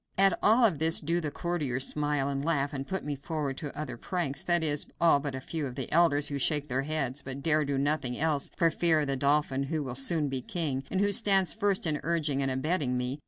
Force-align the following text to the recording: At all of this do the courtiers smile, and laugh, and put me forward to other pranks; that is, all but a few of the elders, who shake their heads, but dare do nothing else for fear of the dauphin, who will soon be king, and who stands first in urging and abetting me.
At 0.17 0.39
all 0.41 0.65
of 0.65 0.79
this 0.79 0.99
do 0.99 1.21
the 1.21 1.29
courtiers 1.29 1.87
smile, 1.87 2.27
and 2.27 2.43
laugh, 2.43 2.73
and 2.73 2.87
put 2.87 3.05
me 3.05 3.15
forward 3.15 3.55
to 3.57 3.79
other 3.79 3.97
pranks; 3.97 4.41
that 4.41 4.63
is, 4.63 4.87
all 4.99 5.19
but 5.19 5.35
a 5.35 5.39
few 5.39 5.67
of 5.67 5.75
the 5.75 5.91
elders, 5.91 6.29
who 6.29 6.39
shake 6.39 6.69
their 6.69 6.81
heads, 6.81 7.21
but 7.21 7.43
dare 7.43 7.63
do 7.63 7.77
nothing 7.77 8.17
else 8.17 8.49
for 8.57 8.71
fear 8.71 9.01
of 9.01 9.07
the 9.07 9.15
dauphin, 9.15 9.61
who 9.65 9.83
will 9.83 9.93
soon 9.93 10.27
be 10.27 10.41
king, 10.41 10.83
and 10.89 11.01
who 11.01 11.11
stands 11.11 11.53
first 11.53 11.85
in 11.85 11.99
urging 12.01 12.41
and 12.41 12.49
abetting 12.49 12.97
me. 12.97 13.19